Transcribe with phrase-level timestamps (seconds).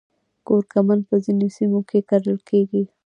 [0.47, 2.83] کورکمن په ځینو سیمو کې کرل کیږي